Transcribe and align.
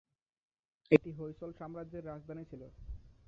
এটি 0.91 1.09
হৈসল 1.17 1.51
সাম্রাজ্যের 1.59 2.03
রাজধানী 2.05 2.43
ছিল। 2.51 2.61